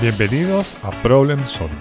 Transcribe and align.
Bienvenidos 0.00 0.76
a 0.82 0.90
Problem 1.02 1.40
Solving, 1.44 1.78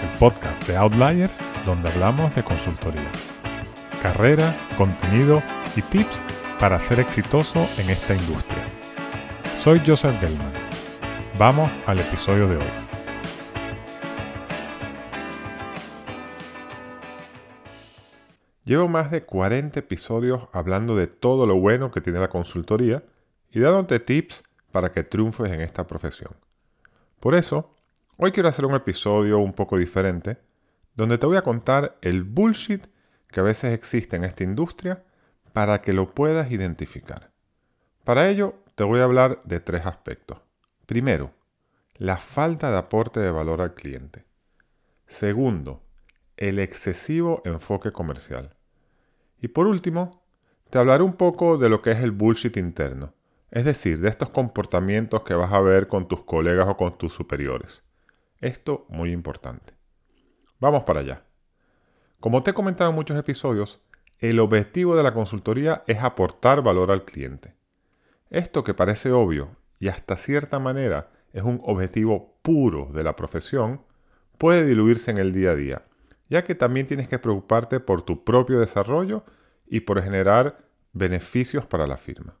el 0.00 0.18
podcast 0.18 0.66
de 0.66 0.76
Outliers 0.76 1.32
donde 1.66 1.90
hablamos 1.90 2.34
de 2.36 2.42
consultoría, 2.44 3.10
carrera, 4.00 4.56
contenido 4.78 5.42
y 5.76 5.82
tips 5.82 6.18
para 6.60 6.78
ser 6.80 7.00
exitoso 7.00 7.68
en 7.78 7.90
esta 7.90 8.14
industria. 8.14 8.64
Soy 9.60 9.82
Joseph 9.84 10.18
Gelman. 10.20 10.52
Vamos 11.36 11.70
al 11.86 11.98
episodio 11.98 12.48
de 12.48 12.56
hoy. 12.56 12.82
Llevo 18.64 18.86
más 18.86 19.10
de 19.10 19.22
40 19.22 19.80
episodios 19.80 20.44
hablando 20.52 20.96
de 20.96 21.08
todo 21.08 21.46
lo 21.46 21.56
bueno 21.56 21.90
que 21.90 22.00
tiene 22.00 22.20
la 22.20 22.28
consultoría 22.28 23.02
y 23.50 23.58
dándote 23.58 23.98
tips 23.98 24.44
para 24.70 24.92
que 24.92 25.02
triunfes 25.02 25.50
en 25.50 25.60
esta 25.60 25.86
profesión. 25.86 26.32
Por 27.22 27.36
eso, 27.36 27.72
hoy 28.16 28.32
quiero 28.32 28.48
hacer 28.48 28.66
un 28.66 28.74
episodio 28.74 29.38
un 29.38 29.52
poco 29.52 29.78
diferente, 29.78 30.38
donde 30.96 31.18
te 31.18 31.26
voy 31.26 31.36
a 31.36 31.42
contar 31.42 31.96
el 32.02 32.24
bullshit 32.24 32.88
que 33.28 33.38
a 33.38 33.44
veces 33.44 33.72
existe 33.74 34.16
en 34.16 34.24
esta 34.24 34.42
industria 34.42 35.04
para 35.52 35.82
que 35.82 35.92
lo 35.92 36.16
puedas 36.16 36.50
identificar. 36.50 37.30
Para 38.02 38.28
ello, 38.28 38.56
te 38.74 38.82
voy 38.82 38.98
a 38.98 39.04
hablar 39.04 39.40
de 39.44 39.60
tres 39.60 39.86
aspectos. 39.86 40.40
Primero, 40.86 41.30
la 41.94 42.16
falta 42.16 42.72
de 42.72 42.78
aporte 42.78 43.20
de 43.20 43.30
valor 43.30 43.60
al 43.60 43.74
cliente. 43.74 44.24
Segundo, 45.06 45.80
el 46.36 46.58
excesivo 46.58 47.40
enfoque 47.44 47.92
comercial. 47.92 48.56
Y 49.40 49.46
por 49.46 49.68
último, 49.68 50.24
te 50.70 50.78
hablaré 50.78 51.04
un 51.04 51.14
poco 51.14 51.56
de 51.56 51.68
lo 51.68 51.82
que 51.82 51.92
es 51.92 51.98
el 51.98 52.10
bullshit 52.10 52.56
interno, 52.56 53.14
es 53.52 53.66
decir, 53.66 54.00
de 54.00 54.08
estos 54.08 54.30
comportamientos 54.30 55.24
que 55.24 55.34
vas 55.34 55.52
a 55.52 55.60
ver 55.60 55.86
con 55.86 56.08
tus 56.08 56.24
colegas 56.24 56.66
o 56.68 56.76
con 56.78 56.96
tus 56.96 57.12
superiores. 57.12 57.82
Esto 58.40 58.86
muy 58.88 59.12
importante. 59.12 59.74
Vamos 60.58 60.84
para 60.84 61.00
allá. 61.00 61.22
Como 62.18 62.42
te 62.42 62.52
he 62.52 62.54
comentado 62.54 62.88
en 62.88 62.96
muchos 62.96 63.18
episodios, 63.18 63.82
el 64.20 64.40
objetivo 64.40 64.96
de 64.96 65.02
la 65.02 65.12
consultoría 65.12 65.84
es 65.86 65.98
aportar 65.98 66.62
valor 66.62 66.90
al 66.90 67.04
cliente. 67.04 67.54
Esto 68.30 68.64
que 68.64 68.72
parece 68.72 69.12
obvio 69.12 69.54
y 69.78 69.88
hasta 69.88 70.16
cierta 70.16 70.58
manera 70.58 71.10
es 71.34 71.42
un 71.42 71.60
objetivo 71.62 72.38
puro 72.40 72.88
de 72.94 73.04
la 73.04 73.16
profesión, 73.16 73.82
puede 74.38 74.64
diluirse 74.64 75.10
en 75.10 75.18
el 75.18 75.32
día 75.32 75.50
a 75.50 75.56
día, 75.56 75.82
ya 76.30 76.42
que 76.44 76.54
también 76.54 76.86
tienes 76.86 77.06
que 77.06 77.18
preocuparte 77.18 77.80
por 77.80 78.00
tu 78.00 78.24
propio 78.24 78.60
desarrollo 78.60 79.24
y 79.66 79.80
por 79.80 80.02
generar 80.02 80.64
beneficios 80.94 81.66
para 81.66 81.86
la 81.86 81.98
firma. 81.98 82.38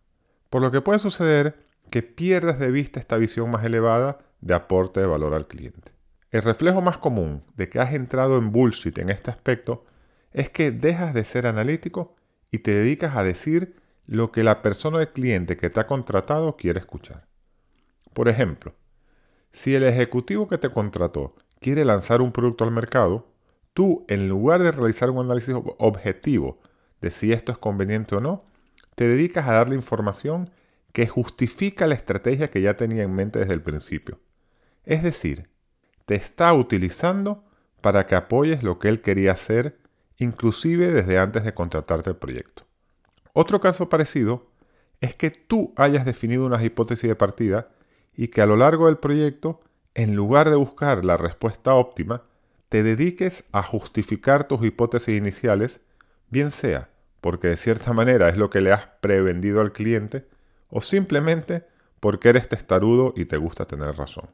Por 0.52 0.60
lo 0.60 0.70
que 0.70 0.82
puede 0.82 0.98
suceder 0.98 1.64
que 1.90 2.02
pierdas 2.02 2.58
de 2.58 2.70
vista 2.70 3.00
esta 3.00 3.16
visión 3.16 3.50
más 3.50 3.64
elevada 3.64 4.18
de 4.42 4.52
aporte 4.52 5.00
de 5.00 5.06
valor 5.06 5.32
al 5.32 5.46
cliente. 5.46 5.92
El 6.30 6.42
reflejo 6.42 6.82
más 6.82 6.98
común 6.98 7.42
de 7.56 7.70
que 7.70 7.80
has 7.80 7.94
entrado 7.94 8.36
en 8.36 8.52
bullshit 8.52 8.98
en 8.98 9.08
este 9.08 9.30
aspecto 9.30 9.86
es 10.30 10.50
que 10.50 10.70
dejas 10.70 11.14
de 11.14 11.24
ser 11.24 11.46
analítico 11.46 12.16
y 12.50 12.58
te 12.58 12.72
dedicas 12.72 13.16
a 13.16 13.24
decir 13.24 13.80
lo 14.04 14.30
que 14.30 14.42
la 14.42 14.60
persona 14.60 14.98
del 14.98 15.08
cliente 15.08 15.56
que 15.56 15.70
te 15.70 15.80
ha 15.80 15.86
contratado 15.86 16.54
quiere 16.58 16.80
escuchar. 16.80 17.26
Por 18.12 18.28
ejemplo, 18.28 18.74
si 19.52 19.74
el 19.74 19.84
ejecutivo 19.84 20.48
que 20.48 20.58
te 20.58 20.68
contrató 20.68 21.34
quiere 21.60 21.86
lanzar 21.86 22.20
un 22.20 22.30
producto 22.30 22.64
al 22.64 22.72
mercado, 22.72 23.26
tú 23.72 24.04
en 24.06 24.28
lugar 24.28 24.62
de 24.62 24.70
realizar 24.70 25.08
un 25.08 25.24
análisis 25.24 25.54
objetivo 25.78 26.60
de 27.00 27.10
si 27.10 27.32
esto 27.32 27.52
es 27.52 27.56
conveniente 27.56 28.16
o 28.16 28.20
no, 28.20 28.51
te 28.94 29.08
dedicas 29.08 29.48
a 29.48 29.54
darle 29.54 29.74
información 29.74 30.50
que 30.92 31.06
justifica 31.06 31.86
la 31.86 31.94
estrategia 31.94 32.50
que 32.50 32.60
ya 32.60 32.76
tenía 32.76 33.02
en 33.02 33.14
mente 33.14 33.38
desde 33.38 33.54
el 33.54 33.62
principio. 33.62 34.20
Es 34.84 35.02
decir, 35.02 35.48
te 36.06 36.14
está 36.14 36.52
utilizando 36.52 37.44
para 37.80 38.06
que 38.06 38.14
apoyes 38.14 38.62
lo 38.62 38.78
que 38.78 38.88
él 38.88 39.00
quería 39.00 39.32
hacer, 39.32 39.78
inclusive 40.18 40.92
desde 40.92 41.18
antes 41.18 41.44
de 41.44 41.54
contratarte 41.54 42.10
el 42.10 42.16
proyecto. 42.16 42.64
Otro 43.32 43.60
caso 43.60 43.88
parecido 43.88 44.50
es 45.00 45.16
que 45.16 45.30
tú 45.30 45.72
hayas 45.76 46.04
definido 46.04 46.44
unas 46.44 46.62
hipótesis 46.62 47.08
de 47.08 47.16
partida 47.16 47.70
y 48.14 48.28
que 48.28 48.42
a 48.42 48.46
lo 48.46 48.56
largo 48.56 48.86
del 48.86 48.98
proyecto, 48.98 49.60
en 49.94 50.14
lugar 50.14 50.50
de 50.50 50.56
buscar 50.56 51.04
la 51.04 51.16
respuesta 51.16 51.74
óptima, 51.74 52.22
te 52.68 52.82
dediques 52.82 53.44
a 53.52 53.62
justificar 53.62 54.46
tus 54.46 54.64
hipótesis 54.64 55.14
iniciales, 55.14 55.80
bien 56.30 56.50
sea 56.50 56.91
porque 57.22 57.48
de 57.48 57.56
cierta 57.56 57.92
manera 57.92 58.28
es 58.28 58.36
lo 58.36 58.50
que 58.50 58.60
le 58.60 58.72
has 58.72 58.84
prevendido 59.00 59.60
al 59.60 59.72
cliente, 59.72 60.26
o 60.68 60.80
simplemente 60.80 61.64
porque 62.00 62.30
eres 62.30 62.48
testarudo 62.48 63.14
y 63.16 63.26
te 63.26 63.36
gusta 63.36 63.64
tener 63.64 63.96
razón. 63.96 64.28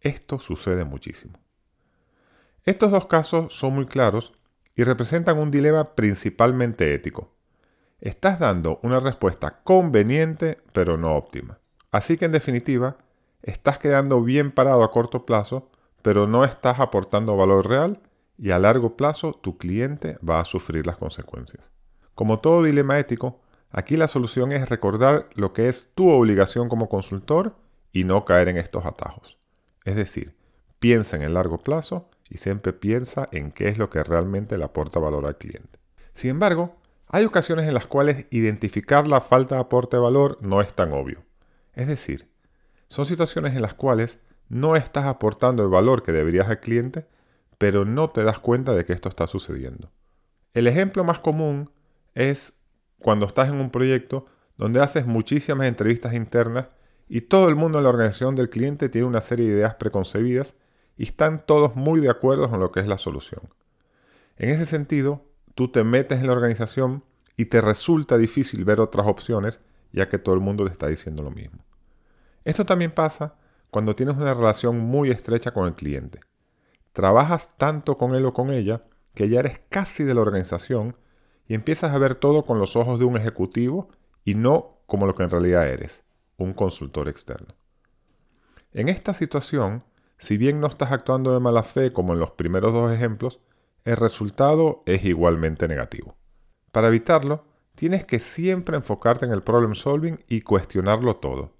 Esto 0.00 0.40
sucede 0.40 0.84
muchísimo. 0.84 1.38
Estos 2.64 2.90
dos 2.90 3.06
casos 3.06 3.54
son 3.54 3.74
muy 3.74 3.84
claros 3.84 4.32
y 4.74 4.84
representan 4.84 5.38
un 5.38 5.50
dilema 5.50 5.94
principalmente 5.94 6.94
ético. 6.94 7.34
Estás 8.00 8.38
dando 8.38 8.80
una 8.82 9.00
respuesta 9.00 9.60
conveniente 9.62 10.62
pero 10.72 10.96
no 10.96 11.14
óptima. 11.14 11.58
Así 11.90 12.16
que 12.16 12.24
en 12.24 12.32
definitiva, 12.32 12.96
estás 13.42 13.78
quedando 13.78 14.22
bien 14.22 14.50
parado 14.50 14.82
a 14.82 14.92
corto 14.92 15.26
plazo, 15.26 15.70
pero 16.00 16.26
no 16.26 16.44
estás 16.44 16.80
aportando 16.80 17.36
valor 17.36 17.68
real 17.68 18.00
y 18.38 18.52
a 18.52 18.58
largo 18.58 18.96
plazo 18.96 19.34
tu 19.34 19.58
cliente 19.58 20.16
va 20.26 20.40
a 20.40 20.46
sufrir 20.46 20.86
las 20.86 20.96
consecuencias. 20.96 21.70
Como 22.18 22.40
todo 22.40 22.64
dilema 22.64 22.98
ético, 22.98 23.38
aquí 23.70 23.96
la 23.96 24.08
solución 24.08 24.50
es 24.50 24.68
recordar 24.70 25.26
lo 25.36 25.52
que 25.52 25.68
es 25.68 25.90
tu 25.94 26.10
obligación 26.10 26.68
como 26.68 26.88
consultor 26.88 27.54
y 27.92 28.02
no 28.02 28.24
caer 28.24 28.48
en 28.48 28.56
estos 28.56 28.86
atajos. 28.86 29.38
Es 29.84 29.94
decir, 29.94 30.34
piensa 30.80 31.14
en 31.14 31.22
el 31.22 31.34
largo 31.34 31.58
plazo 31.58 32.10
y 32.28 32.38
siempre 32.38 32.72
piensa 32.72 33.28
en 33.30 33.52
qué 33.52 33.68
es 33.68 33.78
lo 33.78 33.88
que 33.88 34.02
realmente 34.02 34.58
le 34.58 34.64
aporta 34.64 34.98
valor 34.98 35.26
al 35.26 35.36
cliente. 35.36 35.78
Sin 36.12 36.30
embargo, 36.30 36.74
hay 37.06 37.24
ocasiones 37.24 37.68
en 37.68 37.74
las 37.74 37.86
cuales 37.86 38.26
identificar 38.30 39.06
la 39.06 39.20
falta 39.20 39.54
de 39.54 39.60
aporte 39.60 39.96
de 39.96 40.02
valor 40.02 40.38
no 40.40 40.60
es 40.60 40.74
tan 40.74 40.92
obvio. 40.92 41.22
Es 41.74 41.86
decir, 41.86 42.28
son 42.88 43.06
situaciones 43.06 43.54
en 43.54 43.62
las 43.62 43.74
cuales 43.74 44.18
no 44.48 44.74
estás 44.74 45.04
aportando 45.04 45.62
el 45.62 45.68
valor 45.68 46.02
que 46.02 46.10
deberías 46.10 46.48
al 46.48 46.58
cliente, 46.58 47.06
pero 47.58 47.84
no 47.84 48.10
te 48.10 48.24
das 48.24 48.40
cuenta 48.40 48.74
de 48.74 48.84
que 48.84 48.92
esto 48.92 49.08
está 49.08 49.28
sucediendo. 49.28 49.92
El 50.52 50.66
ejemplo 50.66 51.04
más 51.04 51.20
común 51.20 51.70
es 52.18 52.52
cuando 52.98 53.26
estás 53.26 53.48
en 53.48 53.60
un 53.60 53.70
proyecto 53.70 54.26
donde 54.56 54.80
haces 54.80 55.06
muchísimas 55.06 55.68
entrevistas 55.68 56.14
internas 56.14 56.66
y 57.08 57.22
todo 57.22 57.48
el 57.48 57.54
mundo 57.54 57.78
en 57.78 57.84
la 57.84 57.90
organización 57.90 58.34
del 58.34 58.50
cliente 58.50 58.88
tiene 58.88 59.06
una 59.06 59.20
serie 59.20 59.46
de 59.46 59.54
ideas 59.58 59.76
preconcebidas 59.76 60.54
y 60.96 61.04
están 61.04 61.38
todos 61.46 61.76
muy 61.76 62.00
de 62.00 62.10
acuerdo 62.10 62.50
con 62.50 62.58
lo 62.58 62.72
que 62.72 62.80
es 62.80 62.88
la 62.88 62.98
solución. 62.98 63.42
En 64.36 64.50
ese 64.50 64.66
sentido, 64.66 65.24
tú 65.54 65.68
te 65.68 65.84
metes 65.84 66.18
en 66.18 66.26
la 66.26 66.32
organización 66.32 67.04
y 67.36 67.44
te 67.44 67.60
resulta 67.60 68.18
difícil 68.18 68.64
ver 68.64 68.80
otras 68.80 69.06
opciones 69.06 69.60
ya 69.92 70.08
que 70.08 70.18
todo 70.18 70.34
el 70.34 70.40
mundo 70.40 70.64
te 70.64 70.72
está 70.72 70.88
diciendo 70.88 71.22
lo 71.22 71.30
mismo. 71.30 71.64
Esto 72.44 72.64
también 72.64 72.90
pasa 72.90 73.36
cuando 73.70 73.94
tienes 73.94 74.16
una 74.16 74.34
relación 74.34 74.76
muy 74.76 75.10
estrecha 75.10 75.52
con 75.52 75.68
el 75.68 75.74
cliente. 75.74 76.18
Trabajas 76.92 77.56
tanto 77.56 77.96
con 77.96 78.16
él 78.16 78.26
o 78.26 78.34
con 78.34 78.50
ella 78.50 78.82
que 79.14 79.28
ya 79.28 79.38
eres 79.38 79.60
casi 79.68 80.02
de 80.02 80.14
la 80.14 80.20
organización 80.20 80.96
y 81.48 81.54
empiezas 81.54 81.92
a 81.92 81.98
ver 81.98 82.14
todo 82.14 82.44
con 82.44 82.58
los 82.58 82.76
ojos 82.76 82.98
de 82.98 83.06
un 83.06 83.16
ejecutivo 83.16 83.88
y 84.24 84.34
no 84.34 84.82
como 84.86 85.06
lo 85.06 85.14
que 85.14 85.22
en 85.22 85.30
realidad 85.30 85.68
eres, 85.68 86.04
un 86.36 86.52
consultor 86.52 87.08
externo. 87.08 87.54
En 88.72 88.88
esta 88.88 89.14
situación, 89.14 89.82
si 90.18 90.36
bien 90.36 90.60
no 90.60 90.66
estás 90.66 90.92
actuando 90.92 91.32
de 91.32 91.40
mala 91.40 91.62
fe 91.62 91.92
como 91.92 92.12
en 92.12 92.20
los 92.20 92.32
primeros 92.32 92.72
dos 92.72 92.92
ejemplos, 92.92 93.40
el 93.84 93.96
resultado 93.96 94.82
es 94.84 95.04
igualmente 95.04 95.66
negativo. 95.68 96.16
Para 96.70 96.88
evitarlo, 96.88 97.46
tienes 97.74 98.04
que 98.04 98.18
siempre 98.18 98.76
enfocarte 98.76 99.24
en 99.24 99.32
el 99.32 99.42
problem 99.42 99.74
solving 99.74 100.22
y 100.28 100.42
cuestionarlo 100.42 101.16
todo, 101.16 101.54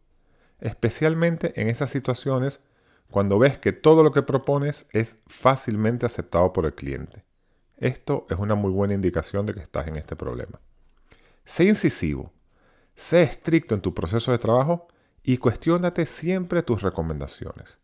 especialmente 0.61 1.59
en 1.61 1.69
esas 1.69 1.91
situaciones 1.91 2.61
cuando 3.11 3.39
ves 3.39 3.59
que 3.59 3.73
todo 3.73 4.03
lo 4.03 4.13
que 4.13 4.23
propones 4.23 4.85
es 4.91 5.19
fácilmente 5.27 6.05
aceptado 6.05 6.53
por 6.53 6.67
el 6.67 6.75
cliente. 6.75 7.25
Esto 7.79 8.27
es 8.29 8.39
una 8.39 8.57
muy 8.57 8.73
buena 8.73 8.95
indicación 8.95 9.47
de 9.47 9.55
que 9.55 9.61
estás 9.61 9.87
en 9.87 9.95
este 9.97 10.17
problema. 10.17 10.61
Sé 11.45 11.65
incisivo, 11.65 12.33
sé 12.97 13.23
estricto 13.23 13.75
en 13.77 13.81
tu 13.81 13.95
proceso 13.95 14.33
de 14.33 14.39
trabajo 14.39 14.89
y 15.23 15.39
cuestiónate 15.39 16.05
siempre 16.07 16.63
tus 16.63 16.83
recomendaciones. 16.83 17.79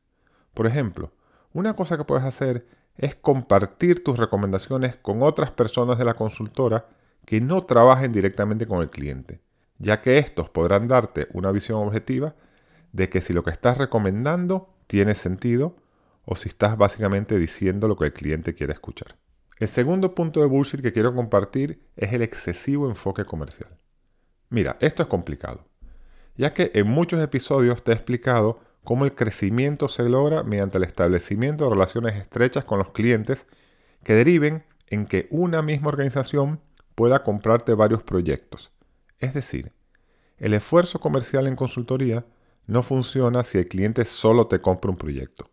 Por 0.52 0.67
ejemplo, 0.67 1.12
una 1.52 1.75
cosa 1.75 1.96
que 1.96 2.05
puedes 2.05 2.25
hacer 2.25 2.67
es 2.96 3.14
compartir 3.14 4.02
tus 4.02 4.19
recomendaciones 4.19 4.96
con 4.96 5.23
otras 5.23 5.52
personas 5.52 5.96
de 5.96 6.05
la 6.05 6.14
consultora 6.14 6.88
que 7.25 7.41
no 7.41 7.64
trabajen 7.64 8.12
directamente 8.12 8.67
con 8.67 8.82
el 8.82 8.91
cliente, 8.91 9.41
ya 9.79 10.02
que 10.02 10.19
estos 10.19 10.50
podrán 10.50 10.88
darte 10.88 11.29
una 11.32 11.52
visión 11.52 11.79
objetiva 11.79 12.35
de 12.93 13.08
que 13.08 13.20
si 13.20 13.32
lo 13.32 13.44
que 13.44 13.50
estás 13.50 13.79
recomendando 13.79 14.75
tiene 14.88 15.14
sentido 15.14 15.76
o 16.25 16.35
si 16.35 16.49
estás 16.49 16.76
básicamente 16.76 17.38
diciendo 17.38 17.87
lo 17.87 17.96
que 17.96 18.06
el 18.06 18.12
cliente 18.12 18.55
quiere 18.55 18.73
escuchar. 18.73 19.17
El 19.58 19.68
segundo 19.68 20.14
punto 20.14 20.40
de 20.40 20.46
bullshit 20.46 20.82
que 20.82 20.92
quiero 20.92 21.14
compartir 21.14 21.80
es 21.96 22.12
el 22.12 22.22
excesivo 22.22 22.88
enfoque 22.88 23.24
comercial. 23.24 23.78
Mira, 24.50 24.76
esto 24.80 25.04
es 25.04 25.08
complicado, 25.08 25.64
ya 26.36 26.52
que 26.52 26.72
en 26.74 26.88
muchos 26.88 27.22
episodios 27.22 27.84
te 27.84 27.92
he 27.92 27.94
explicado 27.94 28.60
cómo 28.82 29.04
el 29.04 29.14
crecimiento 29.14 29.86
se 29.88 30.08
logra 30.08 30.42
mediante 30.42 30.78
el 30.78 30.84
establecimiento 30.84 31.64
de 31.64 31.70
relaciones 31.70 32.16
estrechas 32.16 32.64
con 32.64 32.78
los 32.78 32.90
clientes 32.90 33.46
que 34.02 34.14
deriven 34.14 34.64
en 34.88 35.06
que 35.06 35.28
una 35.30 35.62
misma 35.62 35.88
organización 35.88 36.60
pueda 36.96 37.22
comprarte 37.22 37.74
varios 37.74 38.02
proyectos. 38.02 38.72
Es 39.20 39.34
decir, 39.34 39.72
el 40.38 40.52
esfuerzo 40.52 40.98
comercial 40.98 41.46
en 41.46 41.56
consultoría 41.56 42.26
no 42.66 42.82
funciona 42.82 43.44
si 43.44 43.58
el 43.58 43.68
cliente 43.68 44.04
solo 44.04 44.48
te 44.48 44.60
compra 44.60 44.90
un 44.90 44.96
proyecto. 44.96 45.50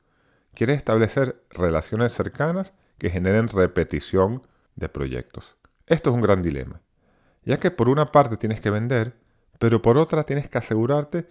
Quieres 0.55 0.77
establecer 0.77 1.43
relaciones 1.51 2.13
cercanas 2.13 2.73
que 3.01 3.09
generen 3.09 3.47
repetición 3.47 4.43
de 4.75 4.87
proyectos. 4.87 5.57
Esto 5.87 6.11
es 6.11 6.15
un 6.15 6.21
gran 6.21 6.43
dilema, 6.43 6.83
ya 7.43 7.59
que 7.59 7.71
por 7.71 7.89
una 7.89 8.11
parte 8.11 8.37
tienes 8.37 8.61
que 8.61 8.69
vender, 8.69 9.15
pero 9.57 9.81
por 9.81 9.97
otra 9.97 10.23
tienes 10.23 10.47
que 10.47 10.59
asegurarte 10.59 11.27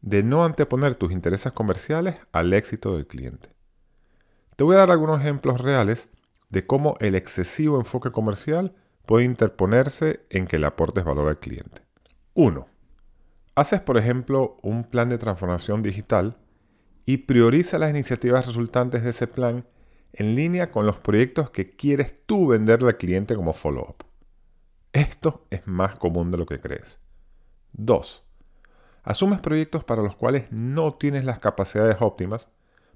de 0.00 0.22
no 0.22 0.46
anteponer 0.46 0.94
tus 0.94 1.12
intereses 1.12 1.52
comerciales 1.52 2.16
al 2.32 2.54
éxito 2.54 2.96
del 2.96 3.06
cliente. 3.06 3.50
Te 4.56 4.64
voy 4.64 4.76
a 4.76 4.78
dar 4.78 4.90
algunos 4.90 5.20
ejemplos 5.20 5.60
reales 5.60 6.08
de 6.48 6.66
cómo 6.66 6.96
el 7.00 7.14
excesivo 7.14 7.76
enfoque 7.76 8.10
comercial 8.10 8.74
puede 9.04 9.26
interponerse 9.26 10.24
en 10.30 10.46
que 10.46 10.58
le 10.58 10.68
aportes 10.68 11.04
valor 11.04 11.28
al 11.28 11.38
cliente. 11.38 11.82
1. 12.32 12.66
Haces, 13.56 13.82
por 13.82 13.98
ejemplo, 13.98 14.56
un 14.62 14.84
plan 14.84 15.10
de 15.10 15.18
transformación 15.18 15.82
digital 15.82 16.38
y 17.04 17.18
prioriza 17.18 17.78
las 17.78 17.90
iniciativas 17.90 18.46
resultantes 18.46 19.04
de 19.04 19.10
ese 19.10 19.26
plan 19.26 19.66
en 20.12 20.34
línea 20.34 20.70
con 20.70 20.86
los 20.86 20.98
proyectos 20.98 21.50
que 21.50 21.64
quieres 21.64 22.14
tú 22.26 22.48
venderle 22.48 22.88
al 22.88 22.96
cliente 22.96 23.36
como 23.36 23.52
follow-up. 23.52 24.04
Esto 24.92 25.46
es 25.50 25.66
más 25.66 25.98
común 25.98 26.30
de 26.30 26.38
lo 26.38 26.46
que 26.46 26.60
crees. 26.60 26.98
2. 27.72 28.24
Asumes 29.02 29.40
proyectos 29.40 29.84
para 29.84 30.02
los 30.02 30.16
cuales 30.16 30.50
no 30.50 30.94
tienes 30.94 31.24
las 31.24 31.38
capacidades 31.38 31.96
óptimas, 32.00 32.48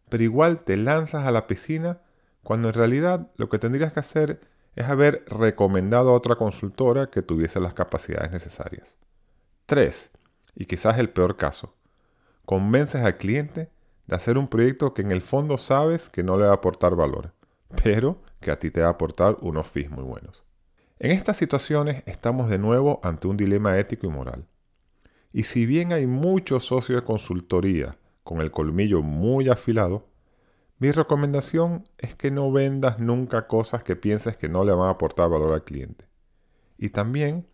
pero 0.09 0.25
igual 0.25 0.65
te 0.65 0.77
lanzas 0.77 1.27
a 1.27 1.31
la 1.31 1.47
piscina 1.47 2.01
cuando 2.43 2.69
en 2.69 2.75
realidad 2.75 3.31
lo 3.37 3.49
que 3.49 3.59
tendrías 3.59 3.93
que 3.93 4.01
hacer 4.01 4.41
es 4.77 4.87
haber 4.87 5.25
recomendado 5.29 6.11
a 6.11 6.15
otra 6.15 6.37
consultora 6.37 7.11
que 7.11 7.23
tuviese 7.23 7.61
las 7.61 7.75
capacidades 7.75 8.33
necesarias. 8.33 8.97
3. 9.67 10.11
Y 10.57 10.67
quizás 10.67 10.99
el 10.99 11.11
peor 11.11 11.37
caso. 11.37 11.75
Convences 12.45 13.03
al 13.03 13.17
cliente 13.17 13.71
de 14.07 14.17
hacer 14.17 14.39
un 14.39 14.49
proyecto 14.49 14.95
que 14.95 15.03
en 15.03 15.13
el 15.13 15.23
fondo 15.23 15.59
sabes 15.59 16.09
que 16.09 16.23
no 16.23 16.37
le 16.37 16.45
va 16.45 16.51
a 16.51 16.57
aportar 16.57 16.95
valor, 16.95 17.33
pero 17.83 18.19
que 18.41 18.51
a 18.51 18.59
ti 18.59 18.71
te 18.71 18.81
va 18.81 18.89
a 18.89 18.91
aportar 18.91 19.39
unos 19.41 19.67
fees 19.67 19.91
muy 19.91 20.05
buenos. 20.05 20.45
En 20.99 21.11
estas 21.11 21.37
situaciones 21.37 22.03
estamos 22.07 22.49
de 22.49 22.59
nuevo 22.59 23.01
ante 23.03 23.27
un 23.27 23.37
dilema 23.37 23.79
ético 23.79 24.07
y 24.07 24.11
moral. 24.11 24.47
Y 25.33 25.45
si 25.45 25.67
bien 25.67 25.93
hay 25.93 26.07
muchos 26.07 26.65
socios 26.67 27.01
de 27.01 27.07
consultoría 27.07 27.99
con 28.23 28.41
el 28.41 28.51
colmillo 28.51 29.03
muy 29.03 29.49
afilado, 29.49 30.07
mi 30.79 30.91
recomendación 30.91 31.89
es 31.99 32.15
que 32.15 32.31
no 32.31 32.53
vendas 32.53 32.99
nunca 32.99 33.47
cosas 33.49 33.83
que 33.83 33.97
pienses 33.97 34.37
que 34.37 34.49
no 34.49 34.65
le 34.65 34.73
van 34.73 34.89
a 34.89 34.93
aportar 34.93 35.29
valor 35.29 35.53
al 35.53 35.65
cliente. 35.65 36.07
Y 36.79 36.91
también 36.91 37.47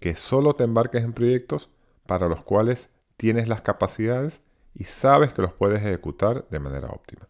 que 0.00 0.14
solo 0.14 0.54
te 0.54 0.64
embarques 0.64 1.02
en 1.02 1.12
proyectos 1.12 1.70
para 2.06 2.28
los 2.28 2.42
cuales 2.42 2.90
tienes 3.16 3.48
las 3.48 3.62
capacidades 3.62 4.40
y 4.78 4.84
sabes 4.84 5.34
que 5.34 5.42
los 5.42 5.52
puedes 5.52 5.82
ejecutar 5.82 6.46
de 6.48 6.60
manera 6.60 6.88
óptima. 6.88 7.28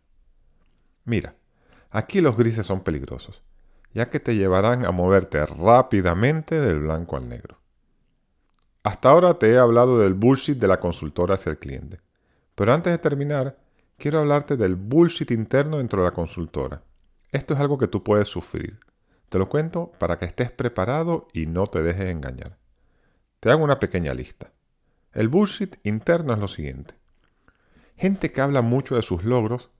Mira, 1.04 1.34
aquí 1.90 2.20
los 2.20 2.36
grises 2.36 2.66
son 2.66 2.82
peligrosos, 2.82 3.42
ya 3.94 4.10
que 4.10 4.20
te 4.20 4.36
llevarán 4.36 4.84
a 4.84 4.90
moverte 4.90 5.44
rápidamente 5.46 6.60
del 6.60 6.80
blanco 6.80 7.16
al 7.16 7.28
negro. 7.28 7.58
Hasta 8.82 9.08
ahora 9.08 9.34
te 9.38 9.50
he 9.50 9.58
hablado 9.58 9.98
del 9.98 10.12
bullshit 10.12 10.58
de 10.58 10.68
la 10.68 10.76
consultora 10.76 11.36
hacia 11.36 11.50
el 11.50 11.58
cliente, 11.58 12.00
pero 12.54 12.74
antes 12.74 12.92
de 12.92 12.98
terminar, 12.98 13.56
quiero 13.96 14.18
hablarte 14.18 14.56
del 14.56 14.76
bullshit 14.76 15.30
interno 15.30 15.78
dentro 15.78 16.02
de 16.02 16.08
la 16.10 16.14
consultora. 16.14 16.82
Esto 17.32 17.54
es 17.54 17.60
algo 17.60 17.78
que 17.78 17.88
tú 17.88 18.04
puedes 18.04 18.28
sufrir. 18.28 18.78
Te 19.30 19.38
lo 19.38 19.48
cuento 19.48 19.92
para 19.98 20.18
que 20.18 20.26
estés 20.26 20.50
preparado 20.50 21.28
y 21.32 21.46
no 21.46 21.66
te 21.66 21.82
dejes 21.82 22.10
engañar. 22.10 22.58
Te 23.40 23.50
hago 23.50 23.64
una 23.64 23.76
pequeña 23.76 24.12
lista. 24.12 24.52
El 25.12 25.28
bullshit 25.28 25.76
interno 25.84 26.34
es 26.34 26.38
lo 26.38 26.48
siguiente. 26.48 26.97
Gente 27.98 28.30
que 28.30 28.40
habla 28.40 28.62
mucho 28.62 28.94
de 28.94 29.02
sus 29.02 29.24
logros 29.24 29.70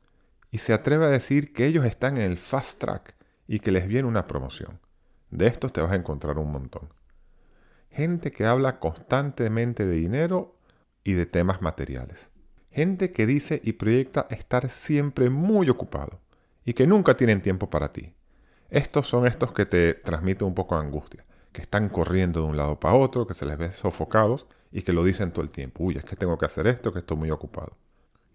y 0.50 0.58
se 0.58 0.72
atreve 0.72 1.06
a 1.06 1.08
decir 1.08 1.52
que 1.52 1.66
ellos 1.66 1.86
están 1.86 2.16
en 2.16 2.24
el 2.24 2.36
fast 2.36 2.80
track 2.80 3.14
y 3.46 3.60
que 3.60 3.70
les 3.70 3.86
viene 3.86 4.08
una 4.08 4.26
promoción. 4.26 4.80
De 5.30 5.46
estos 5.46 5.72
te 5.72 5.80
vas 5.80 5.92
a 5.92 5.96
encontrar 5.96 6.36
un 6.38 6.50
montón. 6.50 6.92
Gente 7.92 8.32
que 8.32 8.44
habla 8.44 8.80
constantemente 8.80 9.86
de 9.86 9.94
dinero 9.94 10.56
y 11.04 11.12
de 11.12 11.26
temas 11.26 11.62
materiales. 11.62 12.28
Gente 12.72 13.12
que 13.12 13.24
dice 13.24 13.60
y 13.62 13.74
proyecta 13.74 14.26
estar 14.30 14.68
siempre 14.68 15.30
muy 15.30 15.70
ocupado 15.70 16.20
y 16.64 16.72
que 16.72 16.88
nunca 16.88 17.14
tienen 17.14 17.40
tiempo 17.40 17.70
para 17.70 17.92
ti. 17.92 18.14
Estos 18.68 19.06
son 19.06 19.28
estos 19.28 19.52
que 19.52 19.64
te 19.64 19.94
transmiten 19.94 20.48
un 20.48 20.54
poco 20.56 20.74
de 20.74 20.84
angustia, 20.84 21.24
que 21.52 21.62
están 21.62 21.88
corriendo 21.88 22.40
de 22.40 22.46
un 22.48 22.56
lado 22.56 22.80
para 22.80 22.96
otro, 22.96 23.28
que 23.28 23.34
se 23.34 23.46
les 23.46 23.56
ve 23.56 23.70
sofocados 23.70 24.44
y 24.72 24.82
que 24.82 24.92
lo 24.92 25.04
dicen 25.04 25.30
todo 25.30 25.44
el 25.44 25.52
tiempo. 25.52 25.84
Uy, 25.84 25.96
es 25.96 26.04
que 26.04 26.16
tengo 26.16 26.36
que 26.36 26.46
hacer 26.46 26.66
esto, 26.66 26.92
que 26.92 26.98
estoy 26.98 27.16
muy 27.16 27.30
ocupado. 27.30 27.76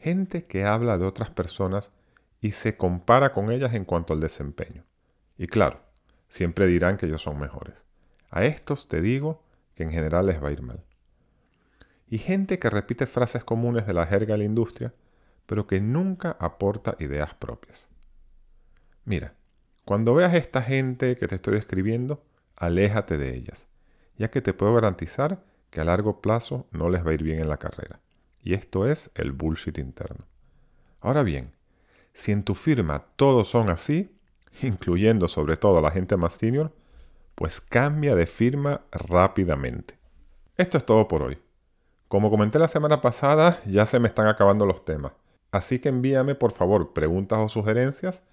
Gente 0.03 0.45
que 0.45 0.65
habla 0.65 0.97
de 0.97 1.05
otras 1.05 1.29
personas 1.29 1.89
y 2.41 2.51
se 2.51 2.77
compara 2.77 3.33
con 3.33 3.51
ellas 3.51 3.73
en 3.73 3.85
cuanto 3.85 4.13
al 4.13 4.19
desempeño. 4.19 4.83
Y 5.37 5.47
claro, 5.47 5.79
siempre 6.27 6.67
dirán 6.67 6.97
que 6.97 7.05
ellos 7.05 7.21
son 7.21 7.39
mejores. 7.39 7.83
A 8.29 8.43
estos 8.43 8.87
te 8.87 9.01
digo 9.01 9.43
que 9.75 9.83
en 9.83 9.91
general 9.91 10.27
les 10.27 10.43
va 10.43 10.49
a 10.49 10.51
ir 10.51 10.61
mal 10.61 10.83
y 12.13 12.19
gente 12.19 12.59
que 12.59 12.69
repite 12.69 13.07
frases 13.07 13.43
comunes 13.43 13.87
de 13.87 13.93
la 13.95 14.05
jerga 14.05 14.35
de 14.35 14.37
la 14.37 14.43
industria, 14.43 14.93
pero 15.47 15.65
que 15.65 15.81
nunca 15.81 16.37
aporta 16.39 16.95
ideas 16.99 17.33
propias. 17.33 17.87
Mira, 19.03 19.33
cuando 19.83 20.13
veas 20.13 20.35
esta 20.35 20.61
gente 20.61 21.15
que 21.15 21.27
te 21.27 21.33
estoy 21.33 21.55
describiendo, 21.55 22.23
aléjate 22.55 23.17
de 23.17 23.35
ellas, 23.35 23.65
ya 24.15 24.29
que 24.29 24.43
te 24.43 24.53
puedo 24.53 24.75
garantizar 24.75 25.43
que 25.71 25.81
a 25.81 25.85
largo 25.85 26.21
plazo 26.21 26.67
no 26.69 26.87
les 26.91 27.03
va 27.03 27.09
a 27.09 27.13
ir 27.15 27.23
bien 27.23 27.39
en 27.39 27.49
la 27.49 27.57
carrera. 27.57 27.99
Y 28.43 28.53
esto 28.53 28.85
es 28.85 29.09
el 29.15 29.31
bullshit 29.31 29.77
interno. 29.77 30.25
Ahora 30.99 31.23
bien, 31.23 31.53
si 32.13 32.31
en 32.31 32.43
tu 32.43 32.55
firma 32.55 33.05
todos 33.15 33.47
son 33.47 33.69
así, 33.69 34.15
incluyendo 34.61 35.27
sobre 35.27 35.57
todo 35.57 35.79
a 35.79 35.81
la 35.81 35.91
gente 35.91 36.17
más 36.17 36.35
senior, 36.35 36.71
pues 37.35 37.61
cambia 37.61 38.15
de 38.15 38.27
firma 38.27 38.81
rápidamente. 38.91 39.97
Esto 40.57 40.77
es 40.77 40.85
todo 40.85 41.07
por 41.07 41.23
hoy. 41.23 41.39
Como 42.07 42.29
comenté 42.29 42.59
la 42.59 42.67
semana 42.67 43.01
pasada, 43.01 43.59
ya 43.65 43.87
se 43.87 43.99
me 43.99 44.07
están 44.07 44.27
acabando 44.27 44.67
los 44.67 44.85
temas. 44.85 45.13
Así 45.51 45.79
que 45.79 45.89
envíame 45.89 46.35
por 46.35 46.51
favor 46.51 46.93
preguntas 46.93 47.39
o 47.39 47.49
sugerencias 47.49 48.23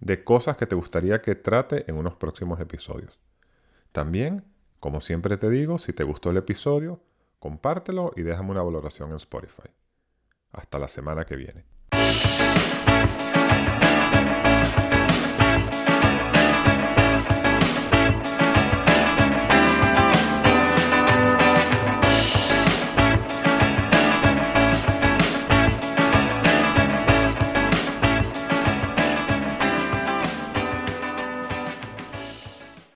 de 0.00 0.24
cosas 0.24 0.56
que 0.56 0.66
te 0.66 0.74
gustaría 0.74 1.20
que 1.20 1.34
trate 1.34 1.84
en 1.90 1.96
unos 1.96 2.16
próximos 2.16 2.60
episodios. 2.60 3.18
También, 3.92 4.44
como 4.80 5.00
siempre 5.00 5.36
te 5.36 5.50
digo, 5.50 5.78
si 5.78 5.92
te 5.92 6.04
gustó 6.04 6.30
el 6.30 6.36
episodio, 6.38 7.00
compártelo 7.38 8.12
y 8.16 8.22
déjame 8.22 8.50
una 8.50 8.62
valoración 8.62 9.10
en 9.10 9.16
Spotify. 9.16 9.70
Hasta 10.52 10.78
la 10.78 10.88
semana 10.88 11.24
que 11.24 11.36
viene. 11.36 11.64